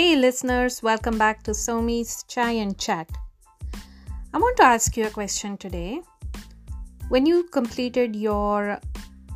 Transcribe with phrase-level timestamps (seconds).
[0.00, 3.06] Hey, listeners, welcome back to Soumya's Chai and Chat.
[4.32, 6.00] I want to ask you a question today.
[7.10, 8.80] When you completed your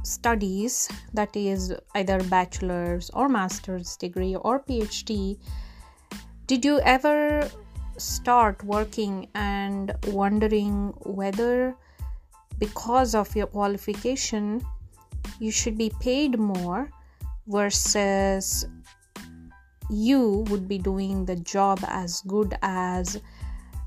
[0.05, 5.39] studies, that is either bachelor's or master's degree or PhD,
[6.47, 7.47] did you ever
[7.99, 11.77] start working and wondering whether
[12.59, 14.65] because of your qualification
[15.39, 16.89] you should be paid more
[17.49, 18.65] versus
[19.91, 23.21] you would be doing the job as good as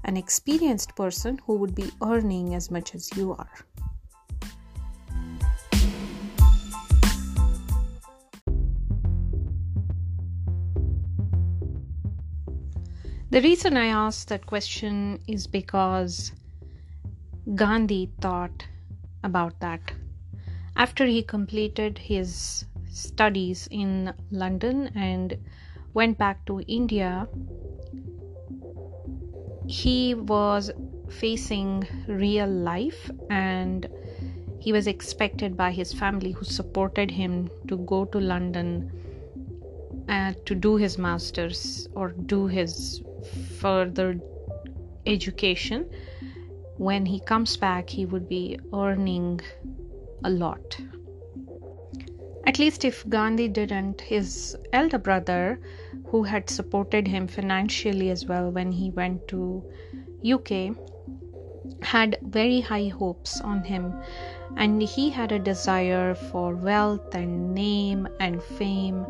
[0.03, 3.49] an experienced person who would be earning as much as you are.
[13.29, 16.31] The reason I asked that question is because
[17.55, 18.65] Gandhi thought
[19.23, 19.91] about that.
[20.77, 25.37] After he completed his studies in London and
[25.97, 27.27] went back to India,
[29.67, 30.71] he was
[31.09, 33.87] facing real life and
[34.59, 38.91] he was expected by his family who supported him to go to London
[40.07, 43.01] uh, to do his master's or do his
[43.59, 44.19] further
[45.07, 45.89] education.
[46.77, 49.41] When he comes back, he would be earning
[50.23, 50.79] a lot.
[52.47, 55.59] At least if Gandhi didn't, his elder brother
[56.05, 59.63] who had supported him financially as well when he went to
[60.25, 60.73] UK
[61.81, 63.93] had very high hopes on him
[64.55, 69.05] and he had a desire for wealth and name and fame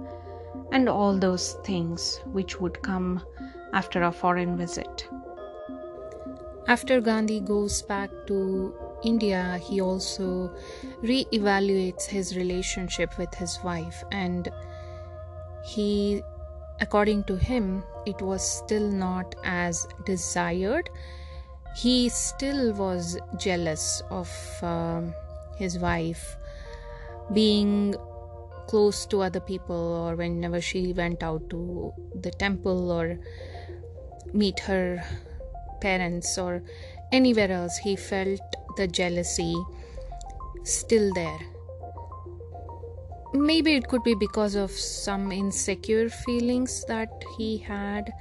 [0.71, 3.23] and all those things which would come
[3.71, 5.07] after a foreign visit.
[6.67, 10.51] After Gandhi goes back to India, he also
[11.01, 14.49] re evaluates his relationship with his wife and
[15.63, 16.21] he
[16.79, 20.89] according to him, it was still not as desired.
[21.75, 24.29] He still was jealous of
[24.61, 25.01] uh,
[25.57, 26.37] his wife
[27.33, 27.95] being
[28.67, 33.17] close to other people, or whenever she went out to the temple or
[34.33, 35.03] meet her
[35.81, 36.61] parents or
[37.11, 38.41] anywhere else, he felt
[38.77, 39.55] the jealousy
[40.63, 41.39] still there.
[43.33, 48.13] Maybe it could be because of some insecure feelings that he had.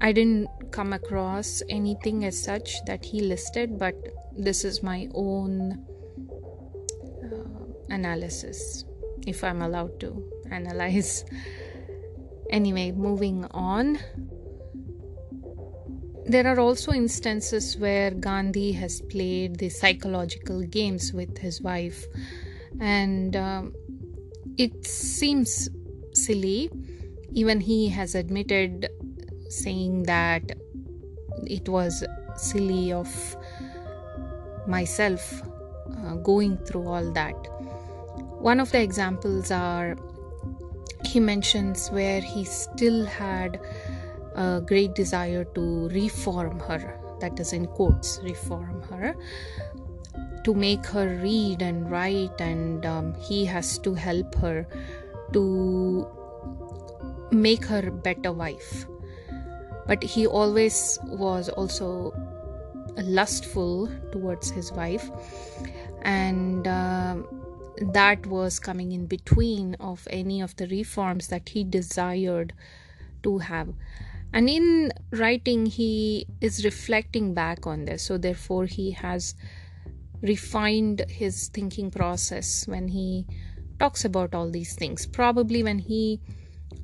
[0.00, 3.94] I didn't come across anything as such that he listed but
[4.36, 5.86] this is my own
[7.22, 8.84] uh, analysis
[9.24, 10.10] if i'm allowed to
[10.50, 11.24] analyze.
[12.50, 13.98] Anyway moving on
[16.26, 22.06] there are also instances where Gandhi has played the psychological games with his wife,
[22.80, 23.74] and um,
[24.56, 25.68] it seems
[26.12, 26.70] silly.
[27.32, 28.88] Even he has admitted
[29.48, 30.52] saying that
[31.46, 32.04] it was
[32.36, 33.36] silly of
[34.66, 35.42] myself
[35.98, 37.34] uh, going through all that.
[38.40, 39.96] One of the examples are
[41.04, 43.60] he mentions where he still had
[44.34, 49.14] a great desire to reform her, that is in quotes, reform her,
[50.44, 54.66] to make her read and write, and um, he has to help her
[55.32, 56.06] to
[57.30, 58.86] make her better wife.
[59.86, 62.12] But he always was also
[62.96, 65.10] lustful towards his wife,
[66.02, 67.16] and uh,
[67.92, 72.52] that was coming in between of any of the reforms that he desired
[73.22, 73.68] to have
[74.34, 79.34] and in writing he is reflecting back on this so therefore he has
[80.24, 83.26] refined his thinking process when he
[83.78, 85.06] talks about all these things.
[85.06, 86.20] Probably when he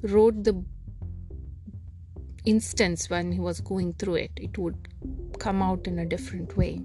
[0.03, 0.63] wrote the
[2.45, 4.89] instance when he was going through it, it would
[5.39, 6.83] come out in a different way.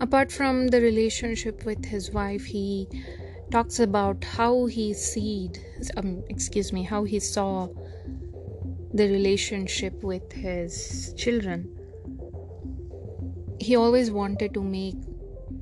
[0.00, 2.88] Apart from the relationship with his wife, he
[3.50, 5.58] talks about how he seed,
[5.96, 7.68] um, excuse me, how he saw
[8.92, 11.68] the relationship with his children.
[13.58, 14.96] He always wanted to make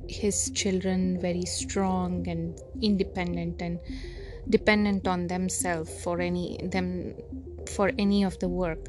[0.07, 3.79] his children very strong and independent and
[4.49, 7.13] dependent on themselves for any them
[7.67, 8.87] for any of the work.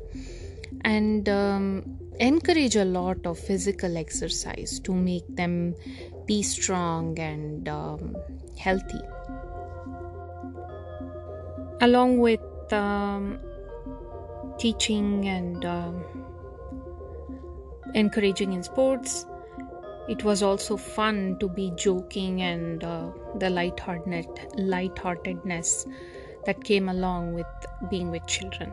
[0.82, 5.74] And um, encourage a lot of physical exercise to make them
[6.26, 8.16] be strong and um,
[8.56, 9.00] healthy.
[11.82, 13.40] Along with um,
[14.60, 16.04] teaching and um,
[17.94, 19.26] encouraging in sports.
[20.08, 24.26] It was also fun to be joking and uh, the lighthearted
[24.56, 25.86] lightheartedness
[26.46, 27.46] that came along with
[27.90, 28.72] being with children.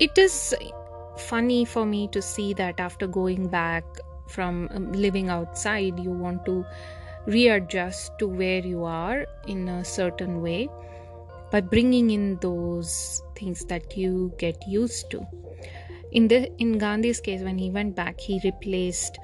[0.00, 0.54] It is
[1.16, 3.84] funny for me to see that after going back
[4.28, 6.64] from um, living outside, you want to
[7.26, 10.68] readjust to where you are in a certain way
[11.52, 15.26] by bringing in those things that you get used to.
[16.10, 19.18] In the in gandhi's case when he went back he replaced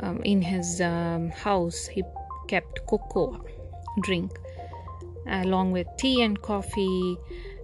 [0.00, 2.02] um, in his um, house he
[2.48, 3.44] kept cocoa
[4.02, 4.32] drink
[5.28, 7.16] along with tea and coffee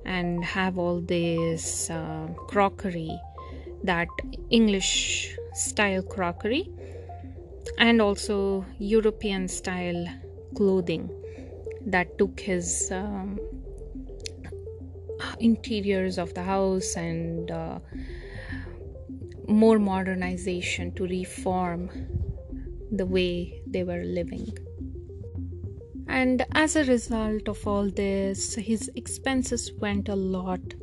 [0.04, 3.10] and have all this uh, crockery
[3.82, 4.06] that
[4.50, 6.68] english style crockery
[7.78, 10.06] and also European style
[10.54, 11.10] clothing
[11.86, 13.38] that took his um,
[15.40, 17.78] interiors of the house and uh,
[19.48, 21.88] more modernization to reform
[22.92, 24.48] the way they were living.
[26.08, 30.74] And as a result of all this, his expenses went a lot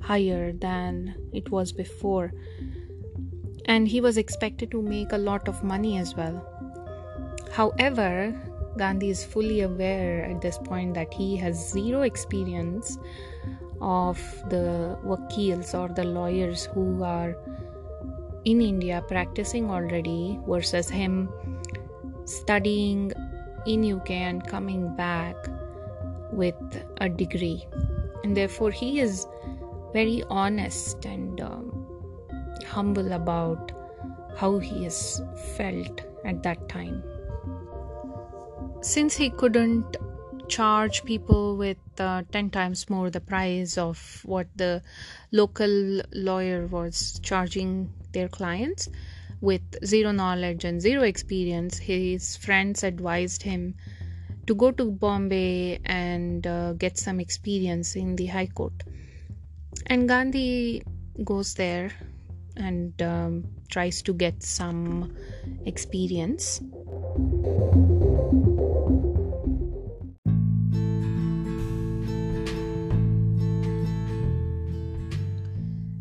[0.00, 2.32] higher than it was before
[3.66, 6.46] and he was expected to make a lot of money as well.
[7.52, 8.34] However,
[8.78, 12.98] Gandhi is fully aware at this point that he has zero experience
[13.82, 14.18] of
[14.48, 17.36] the vakils or the lawyers who are
[18.44, 21.28] in India practicing already versus him
[22.24, 23.12] studying
[23.66, 25.36] in UK and coming back
[26.32, 26.54] with
[27.00, 27.66] a degree.
[28.24, 29.26] And therefore, he is
[29.92, 31.86] very honest and um,
[32.64, 33.72] humble about
[34.36, 35.22] how he has
[35.56, 37.02] felt at that time.
[38.80, 39.96] Since he couldn't
[40.52, 44.82] charge people with uh, 10 times more the price of what the
[45.30, 48.90] local lawyer was charging their clients
[49.40, 53.74] with zero knowledge and zero experience, his friends advised him
[54.46, 58.72] to go to Bombay and uh, get some experience in the High Court.
[59.86, 60.82] And Gandhi
[61.24, 61.90] goes there
[62.56, 65.16] and um, tries to get some
[65.66, 66.60] experience.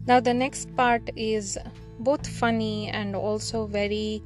[0.08, 1.58] Now, the next part is
[2.00, 4.24] both funny and also very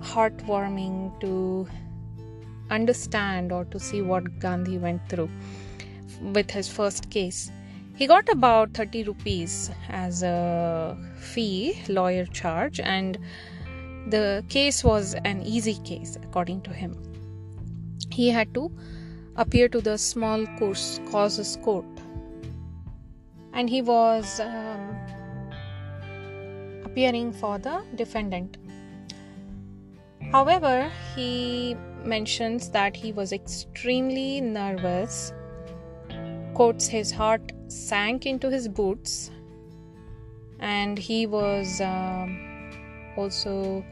[0.00, 1.66] heartwarming to
[2.70, 5.30] understand or to see what Gandhi went through
[6.20, 7.50] with his first case.
[7.94, 13.18] He got about 30 rupees as a fee, lawyer charge, and
[14.08, 16.96] the case was an easy case according to him.
[18.10, 18.70] He had to
[19.36, 21.84] appear to the small course causes court,
[23.52, 24.96] and he was um,
[26.84, 28.56] appearing for the defendant.
[30.30, 35.32] However, he mentions that he was extremely nervous,
[36.54, 39.30] quotes his heart sank into his boots
[40.60, 42.26] and he was uh,
[43.16, 43.84] also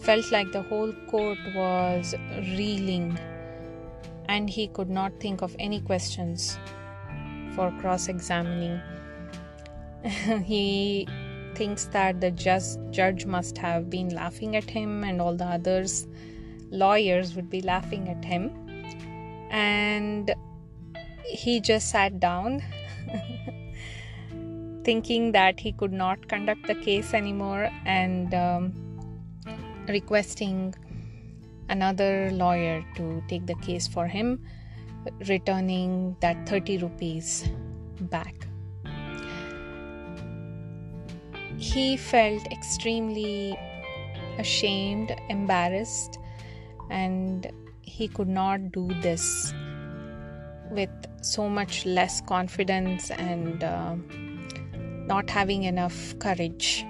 [0.00, 2.14] felt like the whole court was
[2.56, 3.18] reeling
[4.28, 6.58] and he could not think of any questions
[7.54, 8.80] for cross examining
[10.44, 11.06] he
[11.54, 16.06] thinks that the just judge must have been laughing at him and all the others
[16.72, 18.50] lawyers would be laughing at him.
[19.50, 20.34] And
[21.24, 22.62] he just sat down
[24.84, 28.72] thinking that he could not conduct the case anymore and um,
[29.86, 30.74] requesting
[31.68, 34.42] another lawyer to take the case for him,
[35.28, 37.48] returning that 30 rupees
[38.00, 38.46] back.
[41.56, 43.58] He felt extremely
[44.38, 46.18] ashamed, embarrassed,
[46.90, 47.50] and
[47.82, 49.54] he could not do this
[50.70, 50.90] with
[51.20, 53.94] so much less confidence and uh,
[55.06, 56.84] not having enough courage.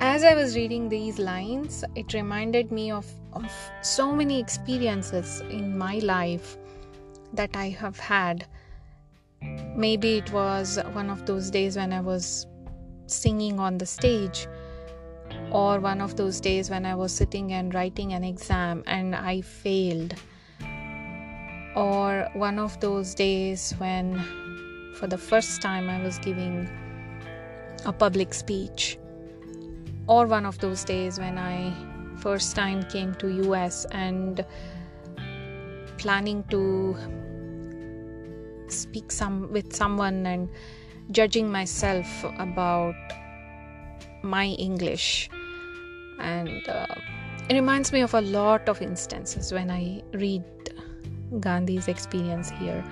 [0.00, 5.76] As I was reading these lines, it reminded me of, of so many experiences in
[5.76, 6.56] my life
[7.32, 8.46] that I have had.
[9.74, 12.46] Maybe it was one of those days when I was
[13.06, 14.46] singing on the stage
[15.50, 19.40] or one of those days when I was sitting and writing an exam and I
[19.40, 20.14] failed,
[21.74, 24.18] or one of those days when
[24.94, 26.68] for the first time I was giving
[27.84, 28.98] a public speech,
[30.06, 31.72] or one of those days when I
[32.22, 34.44] first time came to US and
[35.98, 36.96] planning to
[38.68, 40.48] speak some with someone and
[41.10, 42.06] judging myself
[42.38, 42.94] about
[44.22, 45.28] my English
[46.20, 46.86] and uh,
[47.48, 50.44] it reminds me of a lot of instances when I read
[51.40, 52.84] Gandhi's experience here.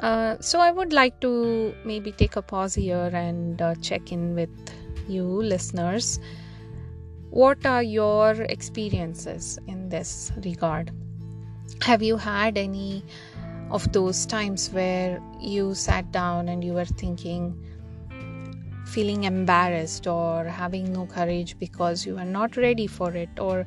[0.00, 4.34] Uh, so I would like to maybe take a pause here and uh, check in
[4.34, 4.50] with
[5.08, 6.18] you listeners.
[7.30, 10.90] What are your experiences in this regard?
[11.80, 13.04] Have you had any
[13.70, 17.54] of those times where you sat down and you were thinking,
[18.84, 23.64] feeling embarrassed or having no courage because you are not ready for it, or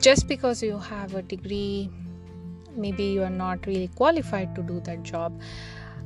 [0.00, 1.88] just because you have a degree,
[2.74, 5.40] maybe you are not really qualified to do that job?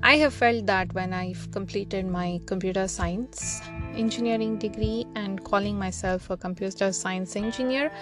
[0.03, 3.61] I have felt that when I've completed my computer science
[3.95, 7.93] engineering degree and calling myself a computer science engineer.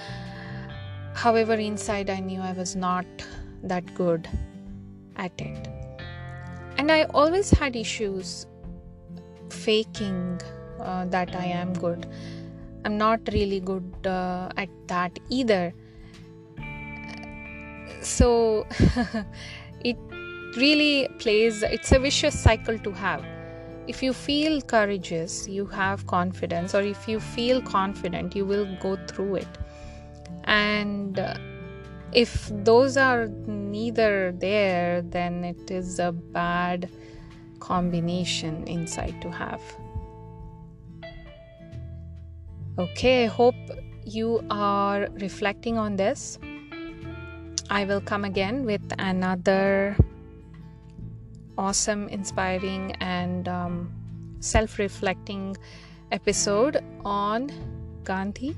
[1.14, 3.05] However, inside I knew I was not
[3.64, 4.28] that good
[5.17, 5.69] at it.
[6.76, 8.47] And I always had issues
[9.50, 10.40] faking
[10.81, 12.07] uh, that I am good.
[12.85, 15.75] I'm not really good uh, at that either.
[18.02, 18.67] So
[20.58, 23.24] really plays, it's a vicious cycle to have.
[23.86, 28.96] If you feel courageous, you have confidence, or if you feel confident, you will go
[29.06, 29.48] through it.
[30.44, 31.34] And uh,
[32.12, 36.90] if those are neither there, then it is a bad
[37.60, 39.62] combination inside to have.
[42.78, 43.56] Okay, I hope
[44.04, 46.38] you are reflecting on this.
[47.70, 49.96] I will come again with another
[51.58, 53.92] awesome, inspiring, and um,
[54.40, 55.56] self reflecting
[56.10, 57.50] episode on
[58.04, 58.56] Gandhi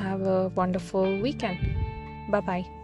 [0.00, 1.58] have a wonderful weekend.
[2.30, 2.79] Bye bye.